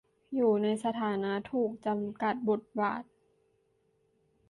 [0.35, 3.03] อยู่ในสถานะถูกจำกัดบทบาท